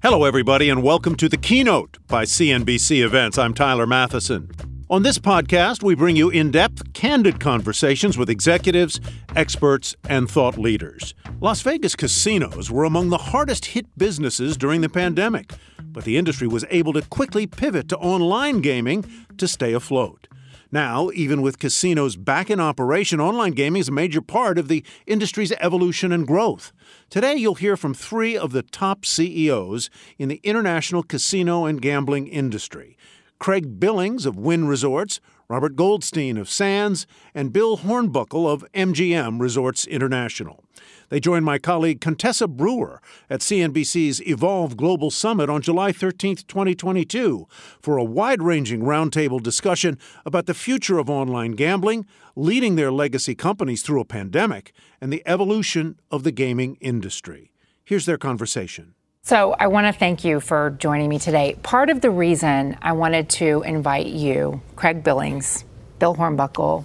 [0.00, 3.36] Hello, everybody, and welcome to the Keynote by CNBC Events.
[3.36, 4.48] I'm Tyler Mathisen.
[4.88, 9.00] On this podcast, we bring you in depth, candid conversations with executives,
[9.34, 11.14] experts, and thought leaders.
[11.40, 15.52] Las Vegas casinos were among the hardest hit businesses during the pandemic,
[15.82, 19.04] but the industry was able to quickly pivot to online gaming
[19.36, 20.28] to stay afloat.
[20.70, 24.84] Now, even with casinos back in operation, online gaming is a major part of the
[25.08, 26.72] industry's evolution and growth.
[27.10, 32.26] Today, you'll hear from three of the top CEOs in the international casino and gambling
[32.26, 32.98] industry.
[33.38, 35.18] Craig Billings of Wynn Resorts,
[35.50, 40.62] Robert Goldstein of Sands, and Bill Hornbuckle of MGM Resorts International.
[41.08, 47.46] They joined my colleague Contessa Brewer at CNBC's Evolve Global Summit on July 13, 2022,
[47.80, 52.04] for a wide ranging roundtable discussion about the future of online gambling,
[52.36, 57.52] leading their legacy companies through a pandemic, and the evolution of the gaming industry.
[57.86, 58.94] Here's their conversation.
[59.28, 61.54] So, I want to thank you for joining me today.
[61.62, 65.66] Part of the reason I wanted to invite you, Craig Billings,
[65.98, 66.82] Bill Hornbuckle,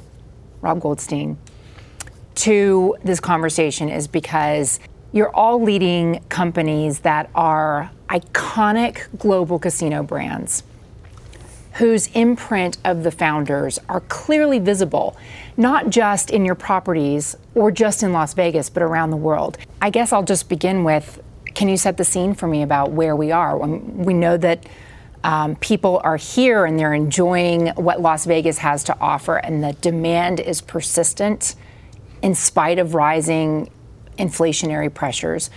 [0.60, 1.38] Rob Goldstein,
[2.36, 4.82] to this conversation is because
[5.14, 10.64] you're all leading companies that are iconic global casino brands
[11.76, 15.16] whose imprint of the founders are clearly visible,
[15.56, 19.58] not just in your properties or just in Las Vegas, but around the world.
[19.82, 21.22] I guess I'll just begin with
[21.56, 23.58] can you set the scene for me about where we are?
[23.58, 24.66] We know that
[25.24, 29.74] um, people are here and they're enjoying what Las Vegas has to offer, and the
[29.74, 31.56] demand is persistent
[32.22, 33.70] in spite of rising
[34.18, 35.50] inflationary pressures.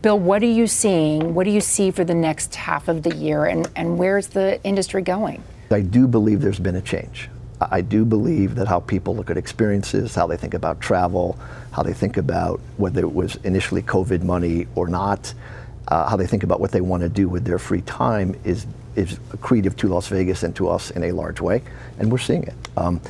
[0.00, 1.34] Bill, what are you seeing?
[1.34, 4.62] What do you see for the next half of the year, and, and where's the
[4.64, 5.42] industry going?
[5.70, 7.28] I do believe there's been a change.
[7.60, 11.38] I do believe that how people look at experiences, how they think about travel,
[11.72, 15.32] how they think about whether it was initially COVID money or not,
[15.88, 18.66] uh, how they think about what they want to do with their free time is
[18.96, 21.62] is accretive to Las Vegas and to us in a large way,
[21.98, 22.54] and we're seeing it.
[22.76, 23.00] Um,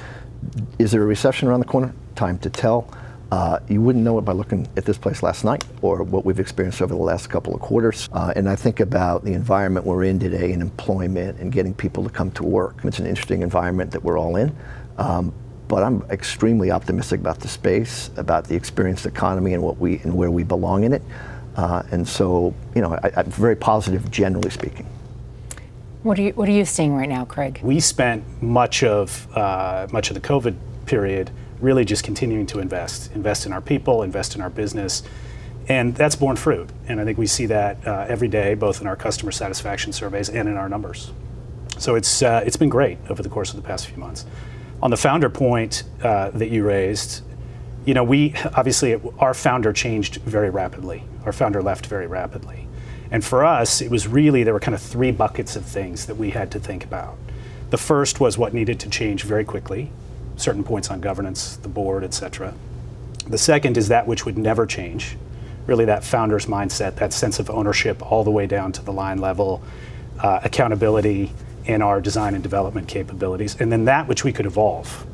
[0.78, 1.93] is there a recession around the corner?
[2.16, 2.88] Time to tell.
[3.34, 6.39] Uh, you wouldn't know it by looking at this place last night or what we've
[6.39, 8.09] experienced over the last couple of quarters.
[8.12, 12.05] Uh, and I think about the environment we're in today and employment and getting people
[12.05, 12.77] to come to work.
[12.84, 14.55] It's an interesting environment that we're all in.
[14.99, 15.34] Um,
[15.67, 20.15] but I'm extremely optimistic about the space, about the experienced economy and what we and
[20.15, 21.03] where we belong in it.
[21.56, 24.87] Uh, and so, you know, I, I'm very positive, generally speaking.
[26.05, 27.59] What are you What are you seeing right now, Craig?
[27.65, 30.55] We spent much of uh, much of the COVID
[30.87, 35.03] period really just continuing to invest, invest in our people, invest in our business.
[35.69, 36.69] And that's borne fruit.
[36.88, 40.28] And I think we see that uh, every day, both in our customer satisfaction surveys
[40.28, 41.12] and in our numbers.
[41.78, 44.26] So it's, uh, it's been great over the course of the past few months.
[44.82, 47.22] On the founder point uh, that you raised,
[47.84, 51.04] you know, we obviously, our founder changed very rapidly.
[51.25, 52.69] Our founder left very rapidly.
[53.10, 56.16] And for us, it was really, there were kind of three buckets of things that
[56.16, 57.16] we had to think about.
[57.71, 59.91] The first was what needed to change very quickly,
[60.37, 62.55] certain points on governance, the board, et cetera.
[63.28, 65.17] The second is that which would never change,
[65.67, 69.19] really that founder's mindset, that sense of ownership all the way down to the line
[69.19, 69.62] level,
[70.21, 71.33] uh, accountability
[71.65, 75.06] in our design and development capabilities, and then that which we could evolve.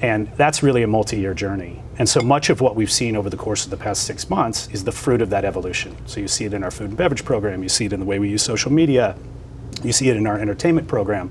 [0.00, 1.82] And that's really a multi year journey.
[1.98, 4.68] And so much of what we've seen over the course of the past six months
[4.72, 5.96] is the fruit of that evolution.
[6.06, 8.06] So you see it in our food and beverage program, you see it in the
[8.06, 9.16] way we use social media,
[9.82, 11.30] you see it in our entertainment program.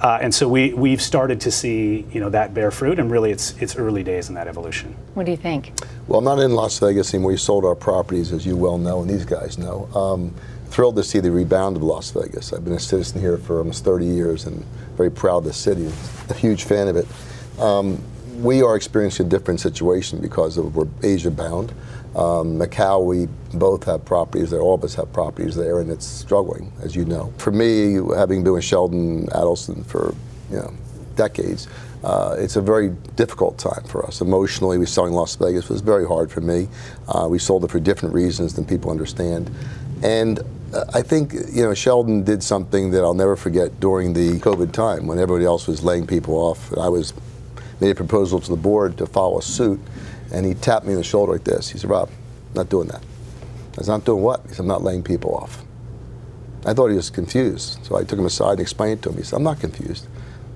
[0.00, 3.30] Uh, and so we, we've started to see you know, that bear fruit, and really
[3.30, 4.94] it's, it's early days in that evolution.
[5.14, 5.72] What do you think?
[6.06, 7.32] Well, I'm not in Las Vegas anymore.
[7.32, 9.88] We sold our properties, as you well know, and these guys know.
[9.94, 10.34] Um,
[10.68, 12.52] thrilled to see the rebound of Las Vegas.
[12.52, 14.64] I've been a citizen here for almost 30 years and
[14.96, 15.90] very proud of the city.
[16.28, 17.06] A huge fan of it.
[17.58, 18.02] Um,
[18.42, 21.72] we are experiencing a different situation because of we're Asia bound.
[22.16, 23.26] Um, Macau, we
[23.58, 24.60] both have properties there.
[24.60, 27.32] All of us have properties there, and it's struggling, as you know.
[27.36, 30.14] For me, having been with Sheldon Adelson for
[30.50, 30.72] you know
[31.14, 31.68] decades,
[32.02, 34.22] uh, it's a very difficult time for us.
[34.22, 36.68] Emotionally, we selling Las Vegas it was very hard for me.
[37.06, 39.50] Uh, we sold it for different reasons than people understand,
[40.02, 40.38] and
[40.72, 44.72] uh, I think you know Sheldon did something that I'll never forget during the COVID
[44.72, 46.72] time when everybody else was laying people off.
[46.78, 47.12] I was
[47.78, 49.78] made a proposal to the board to follow suit
[50.32, 51.68] and he tapped me in the shoulder like this.
[51.68, 52.10] He said, Rob,
[52.54, 53.02] not doing that.
[53.78, 54.42] I said, not doing what?
[54.48, 55.62] He said, I'm not laying people off.
[56.64, 57.78] I thought he was confused.
[57.84, 59.16] So I took him aside and explained it to him.
[59.16, 60.06] He said, I'm not confused.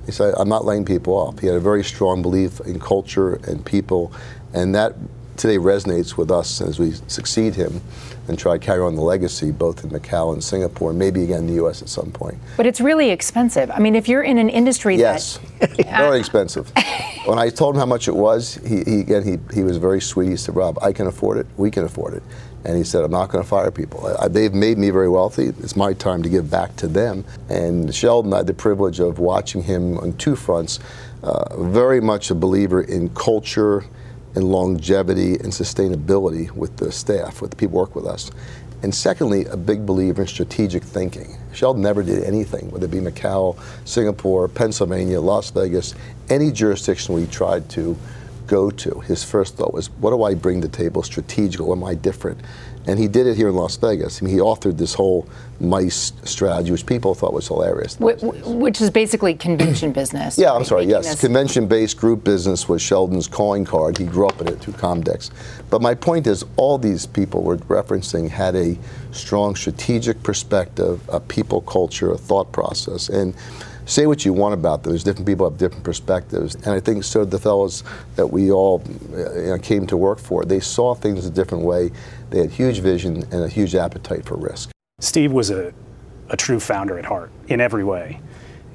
[0.06, 1.38] He said, I'm not laying people off.
[1.38, 4.12] He had a very strong belief in culture and people,
[4.52, 4.94] and that
[5.36, 7.80] today resonates with us as we succeed him
[8.30, 11.46] and try to carry on the legacy both in Macau and Singapore, maybe again in
[11.48, 11.82] the U.S.
[11.82, 12.38] at some point.
[12.56, 13.70] But it's really expensive.
[13.72, 16.72] I mean, if you're in an industry yes, that very expensive.
[17.26, 20.00] when I told him how much it was, he, he again he, he was very
[20.00, 20.28] sweet.
[20.28, 21.46] He said, "Rob, I can afford it.
[21.56, 22.22] We can afford it."
[22.64, 24.06] And he said, I'm not going to fire people.
[24.20, 25.46] I, they've made me very wealthy.
[25.46, 27.24] It's my time to give back to them.
[27.48, 30.78] And Sheldon, I had the privilege of watching him on two fronts.
[31.22, 33.86] Uh, very much a believer in culture
[34.34, 38.30] and longevity and sustainability with the staff, with the people who work with us.
[38.82, 41.36] And secondly, a big believer in strategic thinking.
[41.52, 45.94] Sheldon never did anything, whether it be Macau, Singapore, Pennsylvania, Las Vegas,
[46.30, 47.96] any jurisdiction we tried to
[48.46, 49.00] go to.
[49.00, 51.70] His first thought was, what do I bring to the table strategically?
[51.70, 52.40] Am I different?
[52.86, 54.20] And he did it here in Las Vegas.
[54.20, 55.28] I mean, he authored this whole
[55.60, 57.98] MICE strategy, which people thought was hilarious.
[58.00, 60.38] Which is basically convention business.
[60.38, 61.20] Yeah, I'm sorry, yes.
[61.20, 63.98] Convention based group business was Sheldon's calling card.
[63.98, 65.30] He grew up in it through Comdex.
[65.68, 68.78] But my point is, all these people we're referencing had a
[69.12, 73.08] strong strategic perspective, a people culture, a thought process.
[73.10, 73.34] And
[73.90, 75.02] say what you want about those.
[75.02, 77.24] Different people have different perspectives, and I think so.
[77.24, 77.82] The fellows
[78.16, 81.90] that we all you know, came to work for, they saw things a different way.
[82.30, 84.70] They had huge vision and a huge appetite for risk.
[85.00, 85.72] Steve was a,
[86.28, 88.20] a true founder at heart in every way.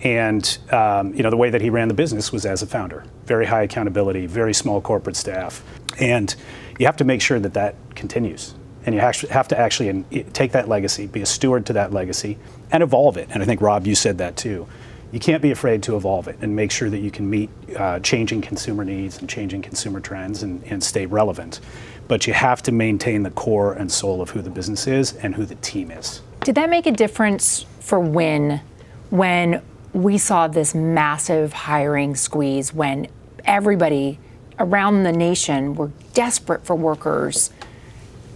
[0.03, 3.05] And um, you know the way that he ran the business was as a founder,
[3.25, 5.63] very high accountability, very small corporate staff,
[5.99, 6.35] and
[6.77, 8.53] you have to make sure that that continues.
[8.85, 10.03] And you have to actually
[10.33, 12.37] take that legacy, be a steward to that legacy,
[12.71, 13.29] and evolve it.
[13.31, 14.67] And I think Rob, you said that too
[15.11, 17.99] you can't be afraid to evolve it and make sure that you can meet uh,
[17.99, 21.59] changing consumer needs and changing consumer trends and, and stay relevant.
[22.07, 25.35] But you have to maintain the core and soul of who the business is and
[25.35, 26.21] who the team is.
[26.43, 28.61] Did that make a difference for Wynn
[29.09, 29.61] when
[29.93, 33.07] we saw this massive hiring squeeze when
[33.45, 34.19] everybody
[34.59, 37.51] around the nation were desperate for workers?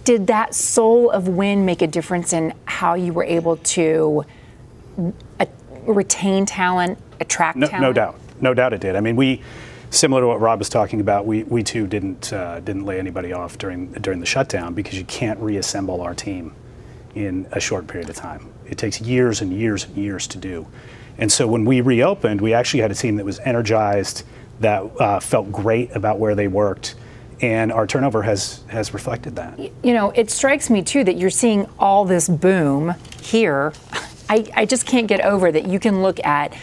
[0.04, 4.24] Did that soul of Wynn make a difference in how you were able to
[5.86, 7.82] retain talent, attract no, talent?
[7.82, 8.96] No doubt, no doubt it did.
[8.96, 9.42] I mean, we
[9.90, 13.32] similar to what Rob was talking about, we, we too didn't uh, didn't lay anybody
[13.32, 16.54] off during during the shutdown because you can't reassemble our team
[17.14, 18.48] in a short period of time.
[18.66, 20.66] It takes years and years and years to do.
[21.18, 24.22] And so when we reopened, we actually had a team that was energized,
[24.60, 26.94] that uh, felt great about where they worked,
[27.40, 29.58] and our turnover has has reflected that.
[29.58, 33.72] You know, it strikes me too that you're seeing all this boom here
[34.30, 36.56] I, I just can't get over that you can look at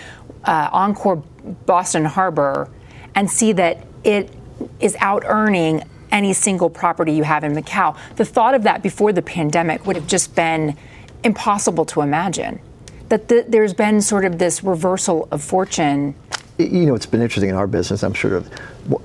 [0.46, 1.18] uh, Encore
[1.66, 2.70] Boston Harbor
[3.14, 4.34] and see that it
[4.80, 7.98] is out earning any single property you have in Macau.
[8.16, 10.78] The thought of that before the pandemic would have just been
[11.26, 12.62] impossible to imagine.
[13.10, 16.16] That the, there's been sort of this reversal of fortune.
[16.58, 18.02] You know, it's been interesting in our business.
[18.02, 18.44] I'm sure,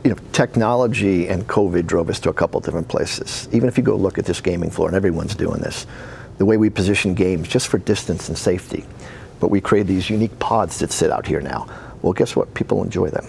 [0.04, 3.48] you know, technology and COVID drove us to a couple different places.
[3.50, 5.86] Even if you go look at this gaming floor, and everyone's doing this,
[6.42, 8.84] the way we position games just for distance and safety.
[9.38, 11.68] But we create these unique pods that sit out here now.
[12.02, 12.52] Well, guess what?
[12.52, 13.24] People enjoy them.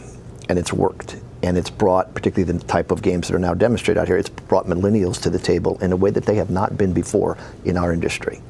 [0.50, 1.18] And it's worked.
[1.44, 4.30] And it's brought, particularly the type of games that are now demonstrated out here, it's
[4.30, 7.77] brought millennials to the table in a way that they have not been before in
[7.77, 8.42] our industry.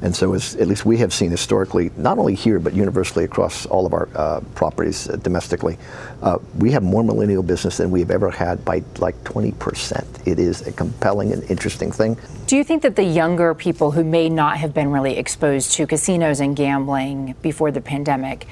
[0.00, 3.66] And so, as, at least we have seen historically, not only here but universally across
[3.66, 5.76] all of our uh, properties uh, domestically,
[6.22, 10.26] uh, we have more millennial business than we've ever had by like 20%.
[10.26, 12.16] It is a compelling and interesting thing.
[12.46, 15.86] Do you think that the younger people who may not have been really exposed to
[15.86, 18.46] casinos and gambling before the pandemic,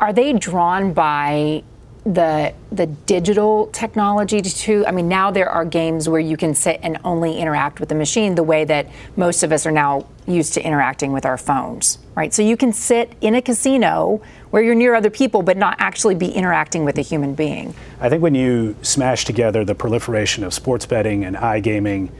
[0.00, 1.62] are they drawn by
[2.06, 4.84] the the digital technology too.
[4.86, 7.96] I mean, now there are games where you can sit and only interact with the
[7.96, 8.86] machine the way that
[9.16, 12.32] most of us are now used to interacting with our phones, right?
[12.32, 16.14] So you can sit in a casino where you're near other people but not actually
[16.14, 17.74] be interacting with a human being.
[18.00, 22.10] I think when you smash together the proliferation of sports betting and iGaming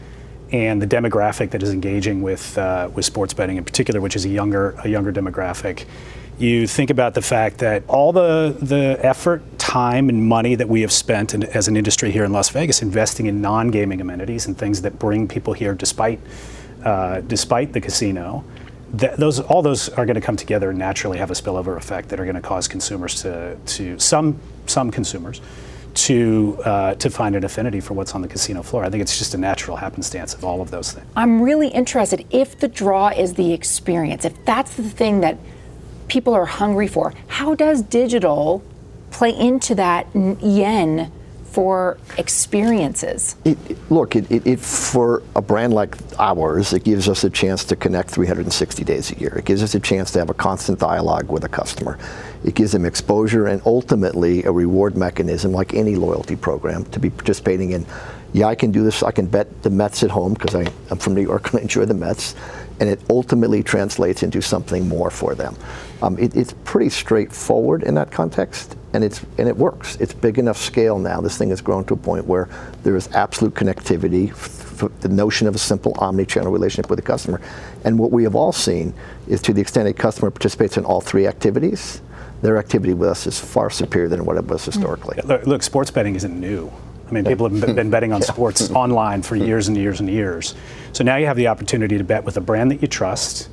[0.50, 4.24] and the demographic that is engaging with uh, with sports betting in particular, which is
[4.24, 5.84] a younger a younger demographic,
[6.38, 10.82] you think about the fact that all the, the effort, time, and money that we
[10.82, 14.46] have spent in, as an industry here in Las Vegas investing in non gaming amenities
[14.46, 16.20] and things that bring people here despite,
[16.84, 18.44] uh, despite the casino.
[18.92, 22.20] those all those are going to come together and naturally have a spillover effect that
[22.20, 25.40] are going to cause consumers to, to some some consumers
[25.94, 28.84] to uh, to find an affinity for what's on the casino floor.
[28.84, 31.06] I think it's just a natural happenstance of all of those things.
[31.16, 35.38] I'm really interested if the draw is the experience, if that's the thing that
[36.08, 37.12] people are hungry for.
[37.28, 38.62] How does digital
[39.10, 41.12] play into that yen
[41.44, 43.36] for experiences?
[43.44, 47.64] It, it, look, it, it, for a brand like ours, it gives us a chance
[47.64, 49.38] to connect 360 days a year.
[49.38, 51.98] It gives us a chance to have a constant dialogue with a customer.
[52.44, 57.08] It gives them exposure and ultimately a reward mechanism, like any loyalty program, to be
[57.08, 57.86] participating in.
[58.34, 59.02] Yeah, I can do this.
[59.02, 61.86] I can bet the Mets at home because I'm from New York and I enjoy
[61.86, 62.34] the Mets
[62.80, 65.56] and it ultimately translates into something more for them.
[66.02, 69.96] Um, it, it's pretty straightforward in that context, and it's and it works.
[69.96, 71.20] It's big enough scale now.
[71.20, 72.48] This thing has grown to a point where
[72.82, 74.34] there is absolute connectivity.
[75.00, 77.40] the notion of a simple omni-channel relationship with the customer,
[77.84, 78.92] and what we have all seen
[79.26, 82.02] is to the extent a customer participates in all three activities,
[82.42, 85.18] their activity with us is far superior than what it was historically.
[85.24, 86.70] Look, look sports betting isn't new.
[87.08, 90.54] I mean, people have been betting on sports online for years and years and years.
[90.92, 93.48] So now you have the opportunity to bet with a brand that you trust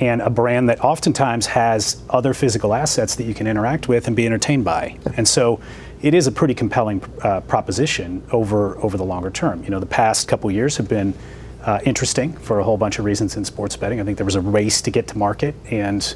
[0.00, 4.16] and a brand that oftentimes has other physical assets that you can interact with and
[4.16, 4.98] be entertained by.
[5.16, 5.60] And so
[6.02, 9.62] it is a pretty compelling uh, proposition over over the longer term.
[9.62, 11.14] You know, the past couple years have been
[11.62, 14.00] uh, interesting for a whole bunch of reasons in sports betting.
[14.00, 16.14] I think there was a race to get to market and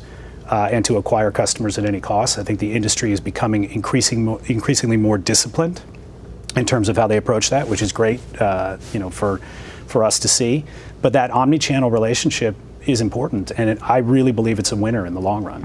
[0.49, 2.39] uh, and to acquire customers at any cost.
[2.39, 5.83] I think the industry is becoming increasing increasingly more disciplined
[6.57, 9.41] in terms of how they approach that, which is great, uh, you know, for
[9.87, 10.65] for us to see.
[11.03, 15.15] But that omni-channel relationship is important, and it, I really believe it's a winner in
[15.15, 15.63] the long run.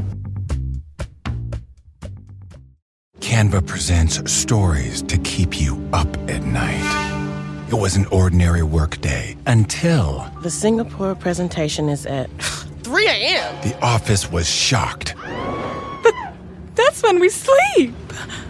[3.19, 7.67] Canva presents stories to keep you up at night.
[7.69, 12.29] It was an ordinary workday until the Singapore presentation is at
[12.83, 13.61] 3 a.m.
[13.61, 15.13] The office was shocked.
[16.03, 16.15] But
[16.75, 17.93] that's when we sleep.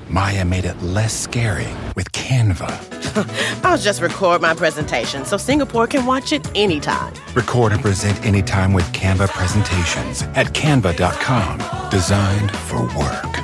[0.09, 3.63] Maya made it less scary with Canva.
[3.63, 7.13] I'll just record my presentation so Singapore can watch it anytime.
[7.35, 11.89] Record and present anytime with Canva presentations at canva.com.
[11.91, 13.39] Designed for work.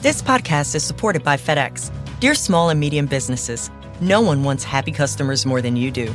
[0.00, 1.92] This podcast is supported by FedEx.
[2.20, 6.14] Dear small and medium businesses, no one wants happy customers more than you do.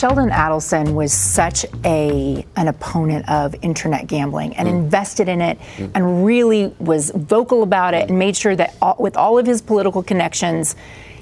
[0.00, 4.70] Sheldon Adelson was such a an opponent of internet gambling and mm.
[4.70, 5.90] invested in it mm.
[5.94, 9.60] and really was vocal about it and made sure that all, with all of his
[9.60, 10.74] political connections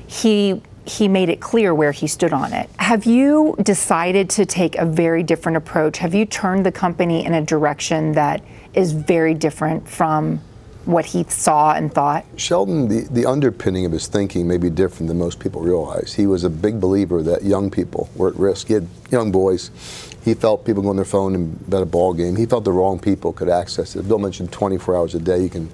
[0.06, 2.70] he he made it clear where he stood on it.
[2.78, 5.98] Have you decided to take a very different approach?
[5.98, 8.44] Have you turned the company in a direction that
[8.74, 10.40] is very different from
[10.88, 12.24] what he saw and thought?
[12.36, 16.14] Sheldon, the, the underpinning of his thinking may be different than most people realize.
[16.14, 18.68] He was a big believer that young people were at risk.
[18.68, 19.70] He had young boys.
[20.24, 22.36] He felt people go on their phone and bet a ball game.
[22.36, 24.08] He felt the wrong people could access it.
[24.08, 25.70] Bill mentioned 24 hours a day you can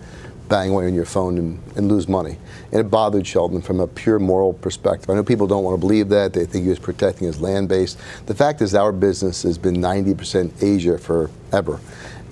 [0.49, 2.37] bang away on your phone and, and lose money.
[2.73, 5.09] And it bothered Sheldon from a pure moral perspective.
[5.09, 6.33] I know people don't want to believe that.
[6.33, 7.97] They think he was protecting his land base.
[8.27, 11.81] The fact is, our business has been 90% Asia forever.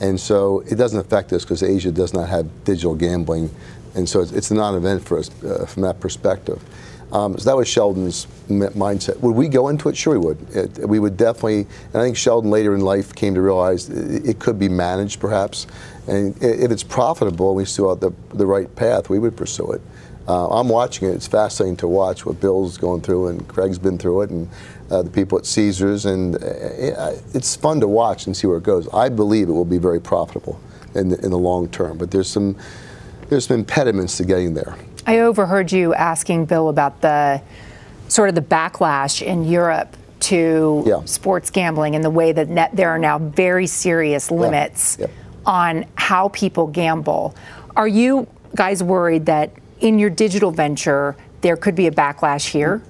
[0.02, 3.48] And so it doesn't affect us because Asia does not have digital gambling.
[3.94, 6.62] And so it's, it's a non event for us uh, from that perspective.
[7.12, 9.20] Um, so that was Sheldon's mindset.
[9.20, 9.96] Would we go into it?
[9.96, 10.56] Sure, we would.
[10.56, 14.26] It, we would definitely, and I think Sheldon later in life came to realize it,
[14.26, 15.66] it could be managed perhaps.
[16.08, 19.82] And if it's profitable, we still have the, the right path, we would pursue it.
[20.26, 21.12] Uh, I'm watching it.
[21.12, 24.48] It's fascinating to watch what Bill's going through, and Craig's been through it, and
[25.00, 28.86] the people at Caesars, and uh, it's fun to watch and see where it goes.
[28.92, 30.60] I believe it will be very profitable
[30.94, 32.56] in the, in the long term, but there's some
[33.28, 34.76] there's some impediments to getting there.
[35.06, 37.40] I overheard you asking Bill about the
[38.08, 41.02] sort of the backlash in Europe to yeah.
[41.04, 45.06] sports gambling and the way that net, there are now very serious limits yeah.
[45.06, 45.12] Yeah.
[45.46, 47.34] on how people gamble.
[47.74, 52.82] Are you guys worried that in your digital venture there could be a backlash here?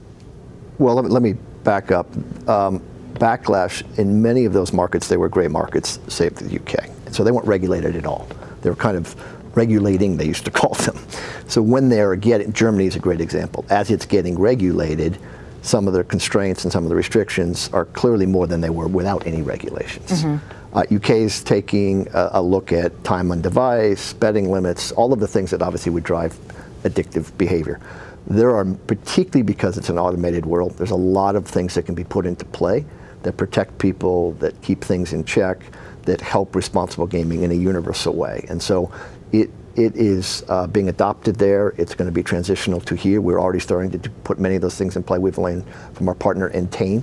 [0.78, 2.06] Well, let me, let me back up.
[2.48, 2.82] Um,
[3.14, 6.90] backlash in many of those markets, they were gray markets, save the UK.
[7.12, 8.26] So they weren't regulated at all.
[8.62, 9.14] They were kind of
[9.56, 10.98] regulating, they used to call them.
[11.46, 13.64] So when they're getting, Germany is a great example.
[13.70, 15.18] As it's getting regulated,
[15.62, 18.88] some of the constraints and some of the restrictions are clearly more than they were
[18.88, 20.24] without any regulations.
[20.24, 20.76] Mm-hmm.
[20.76, 25.20] Uh, UK is taking a, a, look at time on device, betting limits, all of
[25.20, 26.36] the things that obviously would drive
[26.82, 27.78] addictive behavior
[28.26, 31.94] there are, particularly because it's an automated world, there's a lot of things that can
[31.94, 32.84] be put into play
[33.22, 35.64] that protect people, that keep things in check,
[36.02, 38.44] that help responsible gaming in a universal way.
[38.48, 38.90] And so
[39.32, 41.74] it, it is uh, being adopted there.
[41.78, 43.20] It's going to be transitional to here.
[43.20, 45.18] We're already starting to put many of those things in play.
[45.18, 45.64] We've learned
[45.94, 47.02] from our partner Entain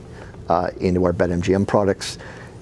[0.50, 2.18] uh, into our BetMGM products.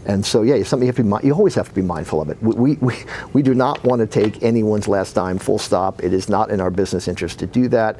[0.05, 1.27] And so, yeah, something you have to be.
[1.27, 2.41] You always have to be mindful of it.
[2.41, 2.95] We, we,
[3.33, 5.37] we do not want to take anyone's last dime.
[5.37, 6.01] Full stop.
[6.01, 7.99] It is not in our business interest to do that,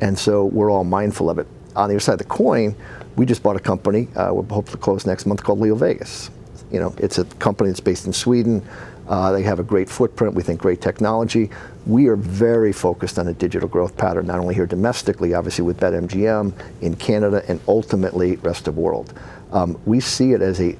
[0.00, 1.46] and so we're all mindful of it.
[1.76, 2.74] On the other side of the coin,
[3.16, 4.08] we just bought a company.
[4.14, 6.30] Uh, we're hoping to close next month called LeoVegas.
[6.70, 8.66] You know, it's a company that's based in Sweden.
[9.08, 10.34] Uh, they have a great footprint.
[10.34, 11.50] We think great technology.
[11.86, 15.80] We are very focused on a digital growth pattern, not only here domestically, obviously with
[15.80, 16.52] BetMGM,
[16.82, 19.18] in Canada, and ultimately rest of world.
[19.50, 20.76] Um, we see it as a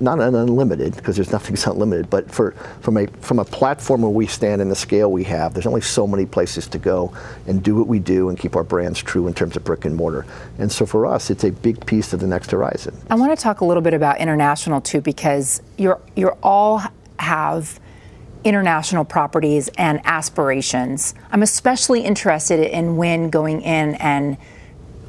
[0.00, 4.10] not an unlimited because there's nothing's unlimited, but for from a from a platform where
[4.10, 7.12] we stand and the scale we have, there's only so many places to go
[7.46, 9.96] and do what we do and keep our brands true in terms of brick and
[9.96, 10.24] mortar.
[10.58, 12.96] And so for us, it's a big piece of the next horizon.
[13.10, 16.82] I want to talk a little bit about international too, because you're you're all
[17.18, 17.80] have
[18.44, 21.14] international properties and aspirations.
[21.32, 24.36] I'm especially interested in Wynn going in and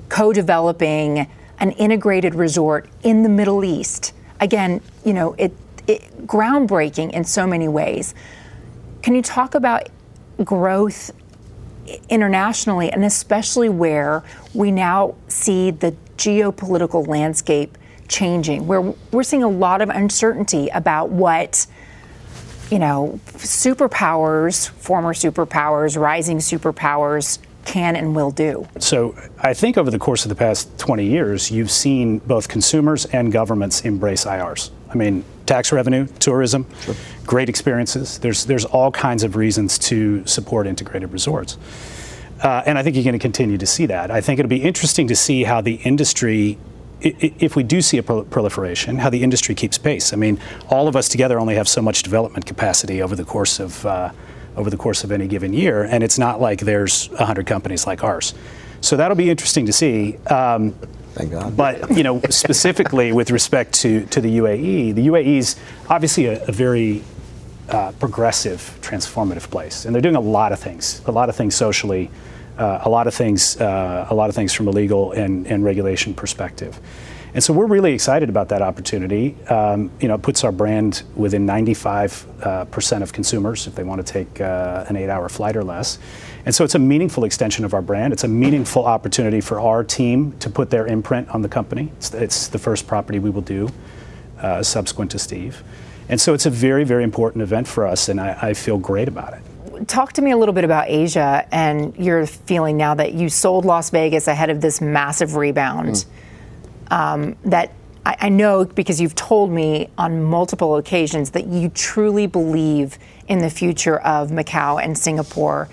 [0.10, 1.27] co-developing
[1.60, 5.53] an integrated resort in the Middle East again, you know, it,
[5.88, 8.13] it groundbreaking in so many ways.
[9.01, 9.89] Can you talk about
[10.43, 11.12] growth
[12.10, 17.77] internationally and especially where we now see the geopolitical landscape
[18.08, 18.81] changing, where
[19.12, 21.65] we're seeing a lot of uncertainty about what
[22.69, 28.67] you know, superpowers, former superpowers, rising superpowers can and will do.
[28.79, 33.05] So I think over the course of the past 20 years, you've seen both consumers
[33.05, 34.71] and governments embrace IRs.
[34.89, 36.95] I mean, tax revenue, tourism, sure.
[37.25, 38.19] great experiences.
[38.19, 41.57] There's there's all kinds of reasons to support integrated resorts.
[42.41, 44.11] Uh, and I think you're going to continue to see that.
[44.11, 46.57] I think it'll be interesting to see how the industry
[47.01, 50.11] if we do see a proliferation, how the industry keeps pace.
[50.11, 50.37] I mean,
[50.69, 54.11] all of us together only have so much development capacity over the course of uh,
[54.59, 58.03] over the course of any given year, and it's not like there's 100 companies like
[58.03, 58.33] ours.
[58.81, 60.17] So that'll be interesting to see.
[60.27, 60.73] Um,
[61.13, 61.55] Thank God.
[61.55, 65.55] But you know, specifically with respect to, to the UAE, the UAE is
[65.89, 67.03] obviously a, a very
[67.69, 71.55] uh, progressive, transformative place, and they're doing a lot of things, a lot of things
[71.55, 72.11] socially,
[72.57, 75.63] uh, a lot of things, uh, a lot of things from a legal and, and
[75.63, 76.79] regulation perspective.
[77.33, 79.35] And so we're really excited about that opportunity.
[79.50, 84.05] Um, you know, it puts our brand within 95% uh, of consumers if they want
[84.05, 86.00] to take uh, an eight hour flight or less.
[86.46, 88.13] And so it's a meaningful extension of our brand.
[88.13, 91.92] It's a meaningful opportunity for our team to put their imprint on the company.
[91.98, 93.70] It's, it's the first property we will do
[94.39, 95.63] uh, subsequent to Steve.
[96.07, 99.07] And so it's a very, very important event for us, and I, I feel great
[99.07, 99.42] about it
[99.87, 103.63] talk to me a little bit about Asia and your feeling now that you sold
[103.63, 105.92] Las Vegas ahead of this massive rebound.
[105.92, 106.05] Mm
[106.91, 107.73] um, that
[108.05, 112.97] I, I know because you've told me on multiple occasions that you truly believe
[113.27, 115.69] in the future of Macau and Singapore.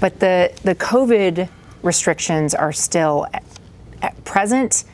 [0.00, 1.48] But the, the COVID
[1.82, 3.44] restrictions are still at,
[4.02, 4.84] at present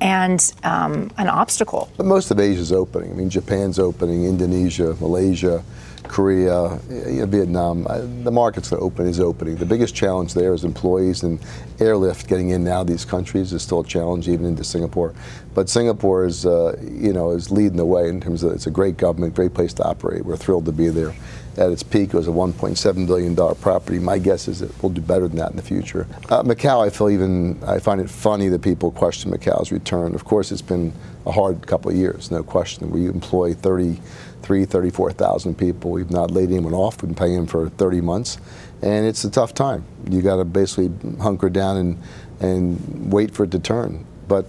[0.00, 1.90] and um, an obstacle.
[1.96, 3.10] But most of Asia is opening.
[3.10, 5.62] I mean, Japan's opening, Indonesia, Malaysia,
[6.10, 7.86] Korea, Vietnam.
[7.86, 9.54] Uh, the market's open is opening.
[9.54, 11.38] The biggest challenge there is employees and
[11.78, 12.82] airlift getting in now.
[12.82, 15.14] These countries is still a challenge, even into Singapore.
[15.54, 18.72] But Singapore is, uh, you know, is leading the way in terms of it's a
[18.72, 20.24] great government, great place to operate.
[20.24, 21.14] We're thrilled to be there.
[21.56, 24.00] At its peak, it was a 1.7 billion dollar property.
[24.00, 26.08] My guess is it will do better than that in the future.
[26.28, 30.14] Uh, Macau, I feel even I find it funny that people question Macau's return.
[30.14, 30.92] Of course, it's been
[31.26, 32.90] a hard couple of years, no question.
[32.90, 34.00] We employ 30
[34.42, 35.90] 33, 34,000 people.
[35.90, 37.02] We've not laid anyone off.
[37.02, 38.38] We've been paying them for 30 months.
[38.82, 39.84] And it's a tough time.
[40.08, 41.98] You got to basically hunker down and,
[42.40, 44.06] and wait for it to turn.
[44.26, 44.46] But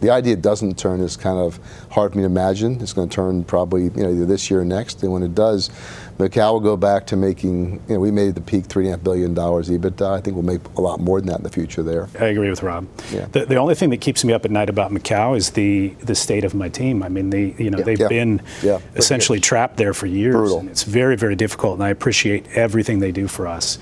[0.00, 1.58] the idea doesn't turn is kind of
[1.90, 2.80] hard for me to imagine.
[2.80, 5.02] It's going to turn probably you know either this year or next.
[5.02, 5.70] And when it does,
[6.18, 7.82] Macau will go back to making.
[7.88, 10.06] You know, we made the peak three and a half billion dollars EBITDA.
[10.06, 12.08] I think we'll make a lot more than that in the future there.
[12.18, 12.86] I agree with Rob.
[13.10, 13.26] Yeah.
[13.26, 16.14] The, the only thing that keeps me up at night about Macau is the the
[16.14, 17.02] state of my team.
[17.02, 17.84] I mean, they you know yeah.
[17.84, 18.08] they've yeah.
[18.08, 18.80] been yeah.
[18.94, 20.34] essentially trapped there for years.
[20.34, 20.60] Brutal.
[20.60, 23.78] And it's very very difficult, and I appreciate everything they do for us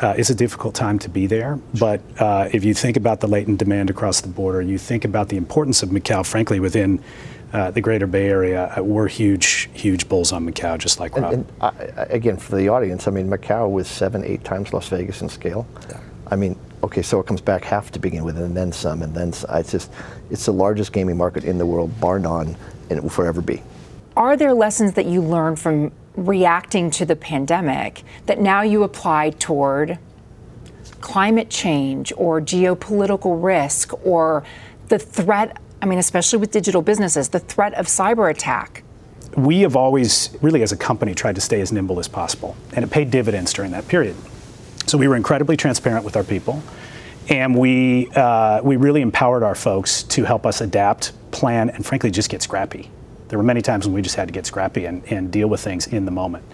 [0.00, 1.58] uh, it's a difficult time to be there.
[1.78, 5.04] But uh, if you think about the latent demand across the border, and you think
[5.04, 7.02] about the importance of Macau, frankly, within
[7.52, 11.32] uh, the greater Bay Area, uh, we're huge, huge bulls on Macau, just like Rob.
[11.32, 14.88] And, and I, again, for the audience, I mean, Macau was seven, eight times Las
[14.88, 15.66] Vegas in scale.
[15.88, 16.00] Yeah.
[16.30, 19.14] I mean, okay, so it comes back half to begin with, and then some, and
[19.14, 19.90] then it's just,
[20.30, 22.56] it's the largest gaming market in the world, bar none,
[22.90, 23.62] and it will forever be.
[24.16, 25.92] Are there lessons that you learned from
[26.26, 29.98] reacting to the pandemic that now you apply toward
[31.00, 34.44] climate change or geopolitical risk or
[34.88, 38.82] the threat, I mean, especially with digital businesses, the threat of cyber attack?
[39.36, 42.84] we have always, really as a company, tried to stay as nimble as possible, and
[42.84, 44.16] it paid dividends during that period.
[44.86, 46.62] So we were incredibly transparent with our people,
[47.28, 52.10] and we uh, we really empowered our folks to help us adapt, plan, and frankly,
[52.10, 52.90] just get scrappy.
[53.28, 55.60] There were many times when we just had to get scrappy and, and deal with
[55.60, 56.44] things in the moment.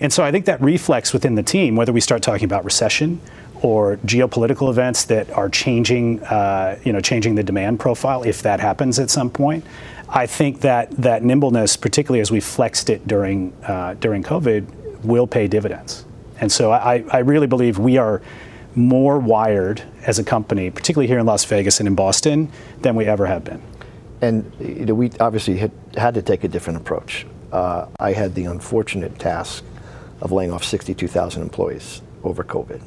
[0.00, 3.20] And so I think that reflex within the team, whether we start talking about recession
[3.62, 8.60] or geopolitical events that are changing, uh, you know, changing the demand profile, if that
[8.60, 9.64] happens at some point.
[10.08, 15.26] I think that that nimbleness, particularly as we flexed it during uh, during COVID, will
[15.26, 16.04] pay dividends.
[16.40, 18.20] And so I, I really believe we are
[18.74, 22.50] more wired as a company, particularly here in Las Vegas and in Boston,
[22.82, 23.62] than we ever have been.
[24.24, 27.26] And you know, we obviously had, had to take a different approach.
[27.52, 29.62] Uh, I had the unfortunate task
[30.22, 32.80] of laying off 62,000 employees over COVID.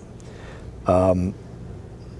[0.87, 1.35] Um,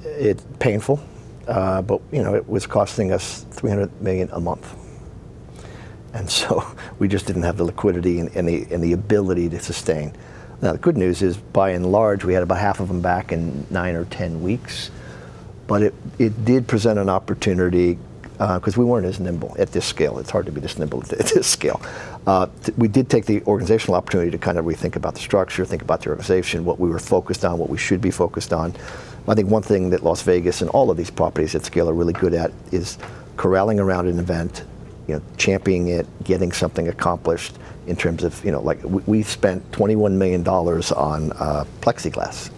[0.03, 0.99] it's painful,
[1.47, 4.75] uh, but you know it was costing us 300 million a month,
[6.13, 6.63] and so
[6.99, 10.13] we just didn't have the liquidity and, and, the, and the ability to sustain.
[10.61, 13.31] Now the good news is, by and large, we had about half of them back
[13.31, 14.91] in nine or 10 weeks,
[15.65, 17.97] but it, it did present an opportunity
[18.37, 20.19] because uh, we weren't as nimble at this scale.
[20.19, 21.81] It's hard to be this nimble at this scale.
[22.27, 25.65] Uh, th- we did take the organizational opportunity to kind of rethink about the structure,
[25.65, 28.73] think about the organization, what we were focused on, what we should be focused on.
[29.27, 31.93] I think one thing that Las Vegas and all of these properties at scale are
[31.93, 32.97] really good at is
[33.35, 34.63] corralling around an event,
[35.07, 39.23] you know, championing it, getting something accomplished in terms of, you know, like we, we
[39.23, 42.51] spent $21 million on uh, plexiglass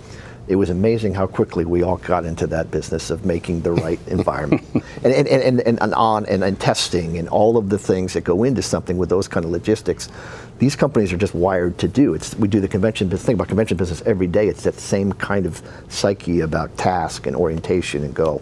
[0.50, 4.00] it was amazing how quickly we all got into that business of making the right
[4.08, 8.14] environment and, and, and, and, and, on and, and testing and all of the things
[8.14, 10.10] that go into something with those kind of logistics.
[10.58, 12.16] These companies are just wired to do.
[12.16, 14.48] It's, we do the convention business, think about convention business every day.
[14.48, 18.42] It's that same kind of psyche about task and orientation and go.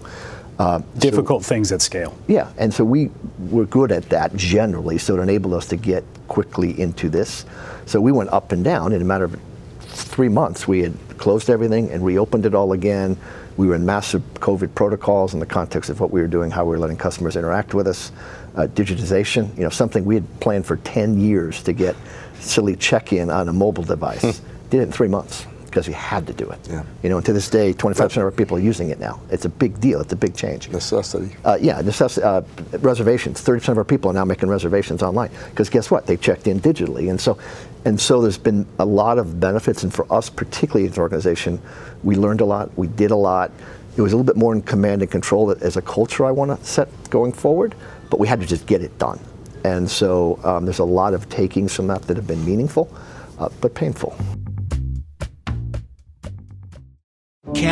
[0.60, 2.18] Uh, Difficult so, things at scale.
[2.28, 6.04] Yeah, and so we were good at that generally, so it enabled us to get
[6.30, 7.46] quickly into this.
[7.86, 9.40] So we went up and down in a matter of
[9.82, 10.68] three months.
[10.68, 13.18] We had closed everything and reopened it all again.
[13.58, 16.64] We were in massive COVID protocols in the context of what we were doing, how
[16.64, 18.12] we were letting customers interact with us.
[18.56, 21.96] Uh, digitization, you know, something we had planned for 10 years to get
[22.40, 24.22] silly check-in on a mobile device.
[24.22, 24.48] Hmm.
[24.70, 25.46] Did it in three months
[25.78, 26.60] because we had to do it.
[26.68, 26.84] Yeah.
[27.04, 29.22] You know, and to this day, 25% of our people are using it now.
[29.30, 30.02] It's a big deal.
[30.02, 30.68] It's a big change.
[30.70, 31.36] Necessity.
[31.46, 32.24] Uh, yeah, necessity.
[32.26, 32.42] Uh,
[32.80, 33.44] reservations.
[33.46, 36.08] 30% of our people are now making reservations online because guess what?
[36.08, 37.38] They checked in digitally, and so,
[37.86, 39.84] and so there's been a lot of benefits.
[39.84, 41.62] And for us, particularly as an organization,
[42.02, 42.76] we learned a lot.
[42.76, 43.52] We did a lot.
[43.98, 46.32] It was a little bit more in command and control that as a culture I
[46.32, 47.76] want to set going forward,
[48.10, 49.20] but we had to just get it done.
[49.64, 52.92] And so um, there's a lot of takings from that that have been meaningful,
[53.38, 54.18] uh, but painful.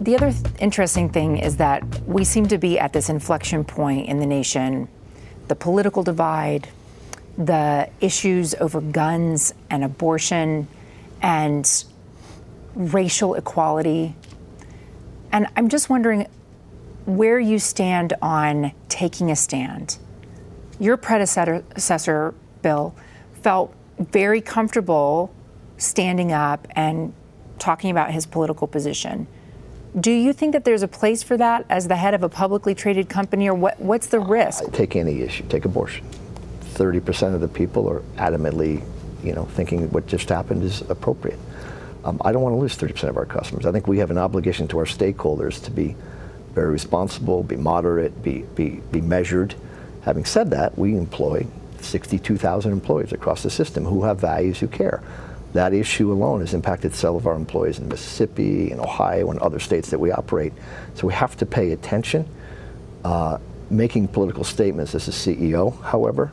[0.00, 4.08] The other th- interesting thing is that we seem to be at this inflection point
[4.08, 4.88] in the nation
[5.48, 6.68] the political divide,
[7.36, 10.68] the issues over guns and abortion,
[11.20, 11.84] and
[12.76, 14.14] racial equality.
[15.32, 16.28] And I'm just wondering
[17.04, 19.98] where you stand on taking a stand.
[20.78, 22.94] Your predecessor, Bill,
[23.42, 25.34] felt very comfortable
[25.78, 27.12] standing up and
[27.58, 29.26] talking about his political position.
[29.98, 32.76] Do you think that there's a place for that as the head of a publicly
[32.76, 34.62] traded company, or what, what's the risk?
[34.62, 36.06] Uh, take any issue, take abortion.
[36.74, 38.84] 30% of the people are adamantly,
[39.24, 41.38] you know, thinking what just happened is appropriate.
[42.04, 43.66] Um, I don't want to lose 30% of our customers.
[43.66, 45.96] I think we have an obligation to our stakeholders to be
[46.52, 49.56] very responsible, be moderate, be, be, be measured.
[50.02, 51.46] Having said that, we employ
[51.80, 55.02] 62,000 employees across the system who have values, who care
[55.52, 59.58] that issue alone has impacted several of our employees in Mississippi and Ohio and other
[59.58, 60.52] states that we operate.
[60.94, 62.28] So we have to pay attention.
[63.04, 63.38] Uh,
[63.70, 66.32] making political statements as a CEO, however,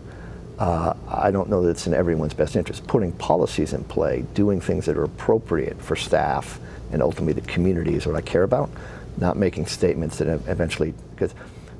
[0.59, 2.85] uh, I don't know that it's in everyone's best interest.
[2.87, 6.59] Putting policies in play, doing things that are appropriate for staff
[6.91, 8.69] and ultimately the community is what I care about,
[9.17, 11.33] not making statements that eventually, because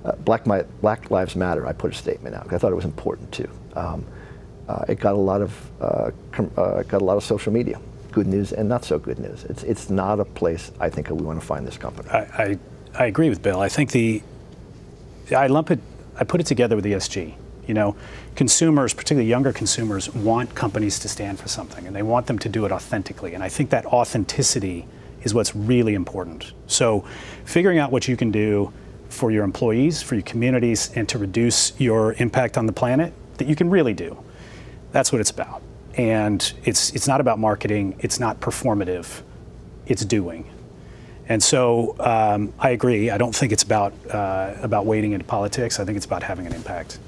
[0.06, 0.43] uh, Black,
[0.82, 3.50] Black, Lives Matter, I put a statement out because I thought it was important too.
[3.76, 4.06] Um,
[4.67, 6.12] uh, it got a lot of uh,
[6.58, 7.80] uh, got a lot of social media,
[8.12, 9.43] good news and not so good news.
[9.45, 12.10] It's it's not a place I think we want to find this company.
[12.10, 12.60] I, I,
[12.95, 13.62] I agree with Bill.
[13.62, 14.21] I think the
[15.36, 15.80] I lump it
[16.17, 17.36] I put it together with ESG.
[17.67, 17.97] You know,
[18.36, 22.49] consumers, particularly younger consumers, want companies to stand for something and they want them to
[22.49, 23.34] do it authentically.
[23.34, 24.88] And I think that authenticity
[25.23, 26.53] is what's really important.
[26.67, 27.03] So,
[27.43, 28.71] figuring out what you can do
[29.10, 33.47] for your employees, for your communities, and to reduce your impact on the planet that
[33.47, 34.17] you can really do.
[34.91, 35.62] That's what it's about.
[35.95, 39.21] And it's, it's not about marketing, it's not performative,
[39.88, 40.50] it's doing.
[41.30, 43.10] And so um, I agree.
[43.10, 45.80] I don't think it's about, uh, about wading into politics.
[45.80, 47.00] I think it's about having an impact.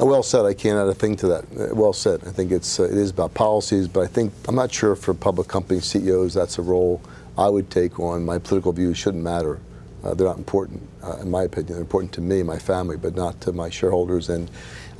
[0.00, 0.44] Uh, Well said.
[0.44, 1.44] I can't add a thing to that.
[1.44, 2.20] Uh, Well said.
[2.26, 5.14] I think it's uh, it is about policies, but I think I'm not sure for
[5.14, 7.00] public company CEOs that's a role
[7.36, 8.24] I would take on.
[8.24, 9.58] My political views shouldn't matter.
[10.04, 11.72] Uh, they're not important, uh, in my opinion.
[11.72, 14.28] They're important to me, my family, but not to my shareholders.
[14.28, 14.48] And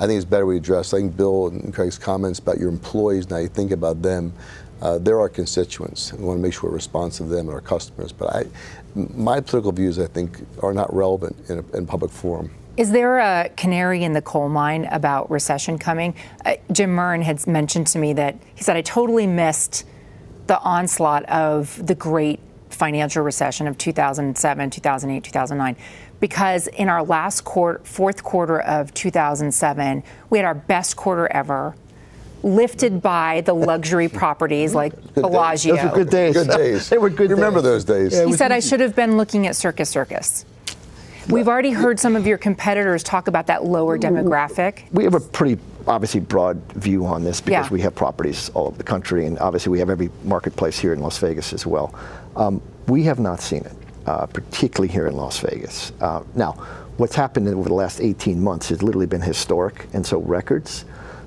[0.00, 0.94] I think it's better we address.
[0.94, 3.30] I think Bill and Craig's comments about your employees.
[3.30, 4.32] Now you think about them.
[4.80, 6.12] Uh, they're our constituents.
[6.12, 8.12] We want to make sure we're responsive to them and our customers.
[8.12, 8.44] But I,
[8.94, 12.50] my political views, I think, are not relevant in a in public forum.
[12.76, 16.14] Is there a canary in the coal mine about recession coming?
[16.44, 19.84] Uh, Jim Murren had mentioned to me that he said, I totally missed
[20.46, 22.38] the onslaught of the great
[22.70, 25.76] financial recession of 2007, 2008, 2009.
[26.20, 31.74] Because in our last quarter, fourth quarter of 2007, we had our best quarter ever,
[32.42, 35.76] lifted by the luxury properties like Bellagio.
[35.76, 36.34] Those were good days.
[36.34, 36.88] Good days.
[36.88, 38.12] they were good You remember those days.
[38.14, 40.44] Yeah, He was said, I should have been looking at Circus Circus.
[41.28, 44.84] We've already heard some of your competitors talk about that lower demographic.
[44.92, 47.72] We have a pretty obviously broad view on this because Yeah.
[47.72, 51.00] we have properties all over the country, and obviously we have every marketplace here in
[51.00, 51.94] Las Vegas as well.
[52.34, 53.72] Um, we have not seen it,
[54.08, 55.92] uh, particularly here in Las Vegas.
[56.00, 56.52] Uh, now,
[56.96, 60.86] what's happened over the last 18 months has literally been historic, and so records.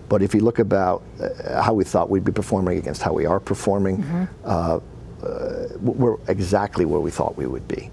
[0.10, 3.28] But if you look about uh, how we thought we'd be performing against how we
[3.28, 4.04] are performing,
[4.44, 4.80] uh,
[5.24, 7.92] uh, we're exactly where we thought we would be.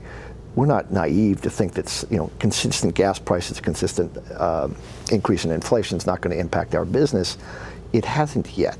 [0.54, 4.68] We're not naive to think that you know consistent gas prices, consistent uh,
[5.12, 7.36] increase in inflation is not going to impact our business.
[7.92, 8.78] It hasn't yet.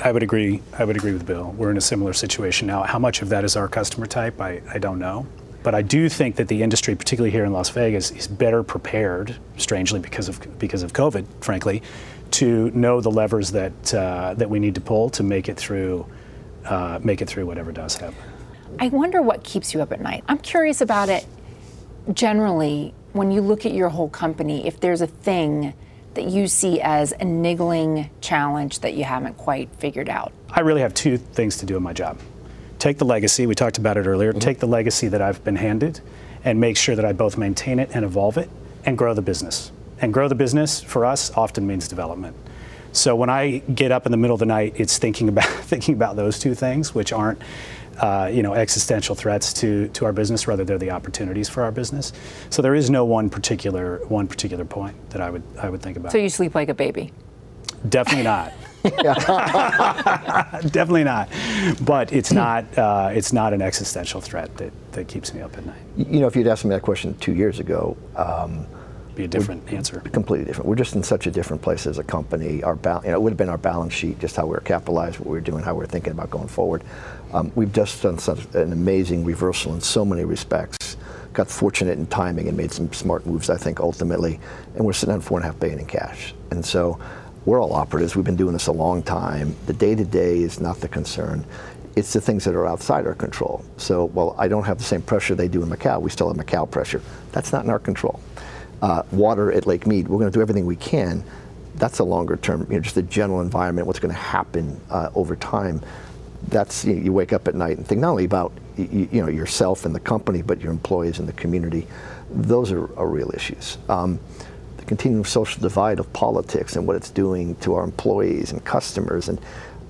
[0.00, 0.62] I would agree.
[0.78, 1.52] I would agree with Bill.
[1.58, 2.84] We're in a similar situation now.
[2.84, 4.40] How much of that is our customer type?
[4.40, 5.26] I, I don't know.
[5.62, 9.36] But I do think that the industry, particularly here in Las Vegas, is better prepared,
[9.56, 11.82] strangely because of because of COVID, frankly,
[12.32, 16.06] to know the levers that uh, that we need to pull to make it through
[16.64, 18.16] uh, make it through whatever does happen.
[18.78, 20.24] I wonder what keeps you up at night.
[20.28, 21.26] I'm curious about it
[22.12, 25.74] generally when you look at your whole company, if there's a thing
[26.14, 30.32] that you see as a niggling challenge that you haven't quite figured out.
[30.50, 32.18] I really have two things to do in my job.
[32.78, 36.00] Take the legacy, we talked about it earlier, take the legacy that I've been handed
[36.44, 38.48] and make sure that I both maintain it and evolve it
[38.84, 39.72] and grow the business.
[40.00, 42.36] And grow the business for us often means development.
[42.92, 45.94] So when I get up in the middle of the night, it's thinking about thinking
[45.94, 47.40] about those two things, which aren't
[47.98, 51.72] uh, you know existential threats to, to our business, rather they're the opportunities for our
[51.72, 52.12] business.
[52.48, 55.96] So there is no one particular one particular point that I would I would think
[55.96, 56.12] about.
[56.12, 57.12] So you sleep like a baby.
[57.88, 58.52] Definitely not.
[60.70, 61.28] Definitely not.
[61.84, 62.64] But it's not.
[62.76, 65.80] Uh, it's not an existential threat that, that keeps me up at night.
[65.96, 68.66] You know, if you'd asked me that question two years ago, um,
[69.14, 70.00] Be a different answer.
[70.12, 70.68] completely different.
[70.68, 72.62] We're just in such a different place as a company.
[72.62, 74.60] Our bal- you know, it would have been our balance sheet, just how we were
[74.60, 76.82] capitalized, what we were doing, how we were thinking about going forward.
[77.32, 80.96] Um, we've just done such an amazing reversal in so many respects.
[81.34, 84.40] Got fortunate in timing and made some smart moves, I think, ultimately.
[84.74, 86.34] And we're sitting on four and a half billion in cash.
[86.50, 86.98] And so
[87.48, 88.14] we're all operatives.
[88.14, 89.56] We've been doing this a long time.
[89.66, 91.46] The day to day is not the concern.
[91.96, 93.64] It's the things that are outside our control.
[93.78, 96.00] So, well, I don't have the same pressure they do in Macau.
[96.00, 97.00] We still have Macau pressure.
[97.32, 98.20] That's not in our control
[98.82, 100.08] uh, water at Lake Mead.
[100.08, 101.24] We're going to do everything we can.
[101.76, 105.10] That's a longer term, you know, just the general environment, what's going to happen uh,
[105.14, 105.80] over time.
[106.48, 109.28] That's you, you wake up at night and think not only about you, you know
[109.28, 111.86] yourself and the company, but your employees and the community.
[112.30, 113.78] Those are, are real issues.
[113.88, 114.20] Um,
[114.88, 119.38] continuing social divide of politics and what it's doing to our employees and customers, and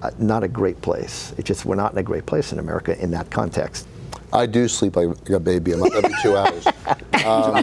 [0.02, 1.32] uh, not a great place.
[1.38, 3.86] It's just we're not in a great place in America in that context.
[4.32, 5.72] I do sleep like a baby.
[5.72, 6.66] Every two hours.
[7.24, 7.56] Um,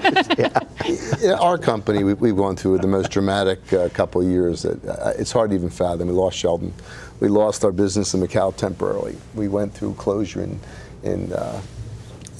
[1.22, 4.64] in our company, we, we've gone through the most dramatic uh, couple of years.
[4.64, 6.08] That, uh, it's hard to even fathom.
[6.08, 6.74] We lost Sheldon.
[7.20, 9.16] We lost our business in Macau temporarily.
[9.36, 10.60] We went through closure in
[11.04, 11.62] in, uh,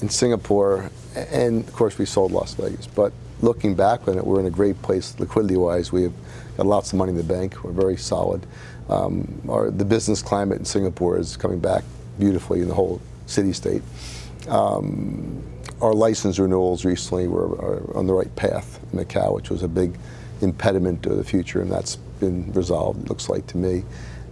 [0.02, 2.86] in Singapore, and of course we sold Las Vegas.
[2.86, 5.92] But looking back on it, we're in a great place liquidity-wise.
[5.92, 6.14] We have
[6.56, 7.62] got lots of money in the bank.
[7.62, 8.46] We're very solid.
[8.88, 11.84] Um, our, the business climate in Singapore is coming back
[12.18, 13.82] beautifully in the whole city-state.
[14.48, 15.42] Um,
[15.82, 19.68] our license renewals recently were are on the right path in Macau, which was a
[19.68, 19.98] big
[20.40, 23.84] impediment to the future, and that's been resolved, it looks like to me.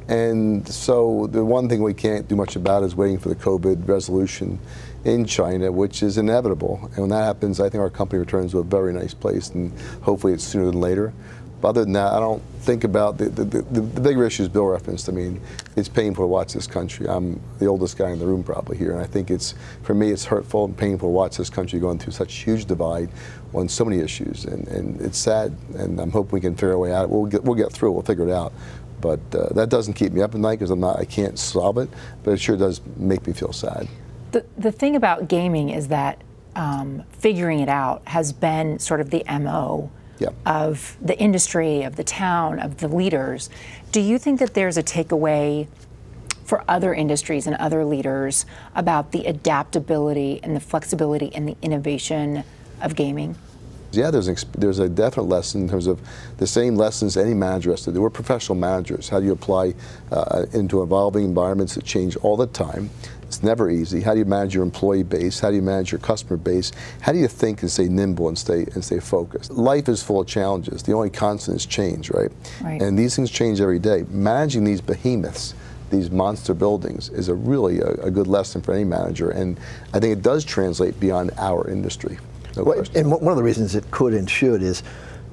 [0.09, 3.89] And so the one thing we can't do much about is waiting for the COVID
[3.89, 4.59] resolution
[5.05, 6.81] in China, which is inevitable.
[6.93, 9.73] And when that happens, I think our company returns to a very nice place, and
[10.03, 11.13] hopefully it's sooner than later.
[11.61, 14.67] But other than that, I don't think about the, the, the, the bigger issues Bill
[14.67, 15.09] referenced.
[15.09, 15.41] I mean,
[15.77, 17.07] it's painful to watch this country.
[17.09, 20.11] I'm the oldest guy in the room probably here, and I think it's, for me,
[20.11, 23.09] it's hurtful and painful to watch this country going through such huge divide
[23.55, 24.45] on so many issues.
[24.45, 27.09] And, and it's sad, and I'm hoping we can figure a way out.
[27.09, 28.53] We'll get, we'll get through it, we'll figure it out.
[29.01, 31.79] But uh, that doesn't keep me up at night because I'm not, I can't solve
[31.79, 31.89] it,
[32.23, 33.89] but it sure does make me feel sad.
[34.35, 36.21] The, the thing about gaming is that
[36.57, 40.31] um, figuring it out has been sort of the MO yeah.
[40.45, 43.49] of the industry, of the town, of the leaders.
[43.93, 45.69] Do you think that there's a takeaway
[46.45, 48.45] for other industries and other leaders
[48.75, 52.43] about the adaptability and the flexibility and the innovation
[52.81, 53.37] of gaming?
[53.93, 56.01] Yeah, there's, an, there's a definite lesson in terms of
[56.39, 58.01] the same lessons any manager has to do.
[58.01, 59.09] We're professional managers.
[59.09, 59.75] How do you apply
[60.11, 62.91] uh, into evolving environments that change all the time?
[63.35, 64.01] It's never easy.
[64.01, 65.41] How do you manage your employee base?
[65.41, 66.71] How do you manage your customer base?
[67.01, 69.51] How do you think and stay nimble and stay and stay focused?
[69.51, 70.85] Life is full of challenges.
[70.85, 72.31] The only constant is change, right?
[72.63, 72.81] Right.
[72.81, 74.05] And these things change every day.
[74.09, 75.55] Managing these behemoths
[75.91, 79.61] these monster buildings is a really a, a, good lesson for any manager, and
[79.93, 82.19] I think it does translate beyond our industry.
[82.57, 84.83] No well, and one of the reasons it could and should is,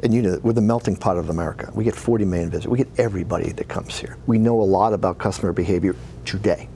[0.03, 1.71] and you know, we're the melting pot of America.
[1.73, 2.69] We get 40 million visitors.
[2.69, 4.17] We get everybody that comes here.
[4.27, 6.67] We know a lot about customer behavior today.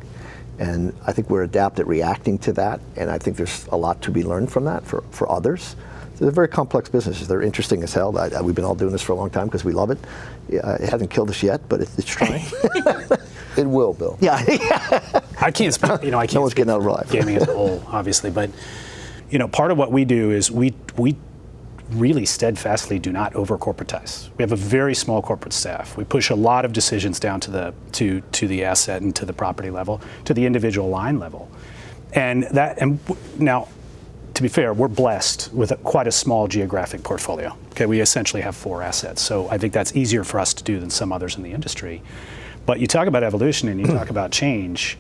[0.58, 4.02] And I think we're adept at reacting to that, and I think there's a lot
[4.04, 5.76] to be learned from that for, for others.
[6.18, 7.28] They're very complex businesses.
[7.28, 8.18] They're interesting as hell.
[8.18, 9.98] I, I, we've been all doing this for a long time because we love it.
[10.48, 12.46] Yeah, it hasn't killed us yet, but it, it's trying.
[13.58, 14.18] it will, Bill.
[14.22, 14.38] Yeah.
[15.42, 16.04] I can't speak.
[16.04, 16.36] You know, I can't.
[16.36, 17.10] No one's getting out alive.
[17.10, 18.50] Gaming as a whole, obviously, but
[19.30, 21.18] you know, part of what we do is we we
[21.92, 24.30] really steadfastly do not over corporatize.
[24.38, 25.98] We have a very small corporate staff.
[25.98, 29.26] We push a lot of decisions down to the to to the asset and to
[29.26, 31.50] the property level, to the individual line level,
[32.14, 33.00] and that and
[33.40, 33.68] now.
[34.36, 37.56] To be fair, we're blessed with a, quite a small geographic portfolio.
[37.72, 40.78] Okay, we essentially have four assets, so I think that's easier for us to do
[40.78, 42.02] than some others in the industry.
[42.66, 44.98] But you talk about evolution and you talk about change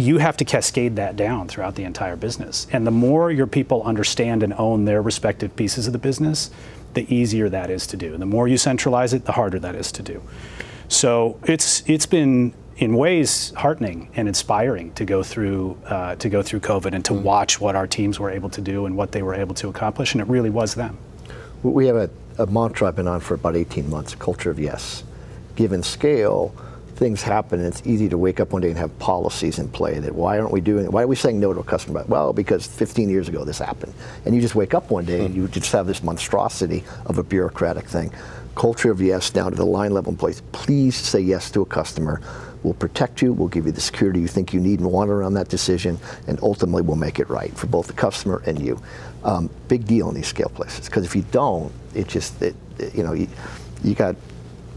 [0.00, 2.66] you have to cascade that down throughout the entire business.
[2.72, 6.50] And the more your people understand and own their respective pieces of the business,
[6.94, 8.12] the easier that is to do.
[8.12, 10.22] And the more you centralize it, the harder that is to do.
[10.88, 16.42] So it's it's been in ways heartening and inspiring to go through uh, to go
[16.42, 17.22] through COVID and to mm.
[17.22, 20.14] watch what our teams were able to do and what they were able to accomplish.
[20.14, 20.98] And it really was them.
[21.62, 25.04] We have a, a mantra I've been on for about 18 months: culture of yes.
[25.56, 26.54] Given scale
[27.00, 29.98] things happen and it's easy to wake up one day and have policies in play
[29.98, 30.92] that why aren't we doing it?
[30.92, 32.04] Why are we saying no to a customer?
[32.06, 33.94] Well, because 15 years ago this happened.
[34.26, 37.22] And you just wake up one day and you just have this monstrosity of a
[37.22, 38.12] bureaucratic thing.
[38.54, 40.42] Culture of yes down to the line level in place.
[40.52, 42.20] Please say yes to a customer.
[42.62, 45.32] We'll protect you, we'll give you the security you think you need and want around
[45.34, 48.78] that decision, and ultimately we'll make it right for both the customer and you.
[49.24, 52.54] Um, big deal in these scale places, because if you don't, it just, it,
[52.92, 53.28] you know, you,
[53.82, 54.14] you got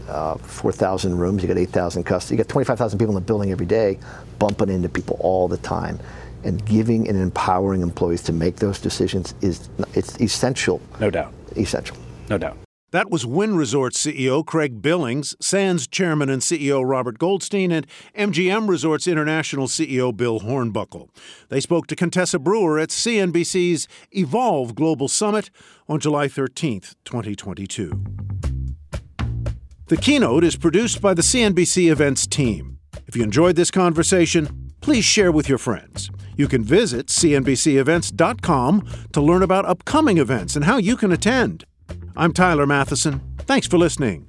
[0.08, 3.66] uh, 4,000 rooms, you got 8,000 customers, you got 25,000 people in the building every
[3.66, 3.98] day,
[4.38, 5.98] bumping into people all the time.
[6.44, 10.78] And giving and empowering employees to make those decisions is it's essential.
[11.00, 11.32] No doubt.
[11.56, 11.96] Essential.
[12.28, 12.58] No doubt.
[12.94, 18.68] That was Wynn Resorts CEO Craig Billings, Sands Chairman and CEO Robert Goldstein, and MGM
[18.68, 21.08] Resorts International CEO Bill Hornbuckle.
[21.48, 25.50] They spoke to Contessa Brewer at CNBC's Evolve Global Summit
[25.88, 28.00] on July 13th, 2022.
[29.86, 32.78] The keynote is produced by the CNBC Events team.
[33.06, 36.10] If you enjoyed this conversation, please share with your friends.
[36.38, 41.64] You can visit CNBCEvents.com to learn about upcoming events and how you can attend.
[42.16, 43.20] I'm Tyler Mathisen.
[43.42, 44.26] Thanks for listening.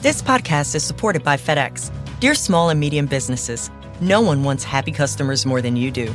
[0.00, 1.90] This podcast is supported by FedEx.
[2.20, 3.70] Dear small and medium businesses,
[4.00, 6.14] no one wants happy customers more than you do.